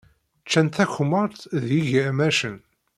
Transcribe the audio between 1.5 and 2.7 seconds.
ed yigermacen.